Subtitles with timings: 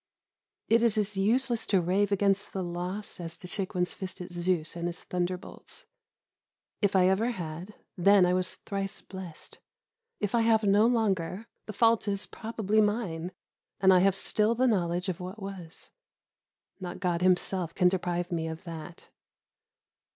[0.67, 4.31] It is as useless to rave against the loss, as to shake one's fist at
[4.31, 5.85] Zeus and his thunderbolts.
[6.81, 9.59] If I ever had, then I was thrice blessed.
[10.19, 13.31] If I have no longer, the fault is probably mine,
[13.79, 15.91] and I have still the knowledge of what was.
[16.79, 19.09] Not God Himself can deprive me of that.